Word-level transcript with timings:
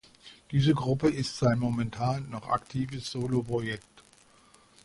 Diese 0.49 0.73
Gruppe 0.73 1.09
ist 1.11 1.37
sein 1.37 1.59
momentan 1.59 2.27
noch 2.31 2.47
aktives 2.47 3.11
Soloprojekt. 3.11 4.01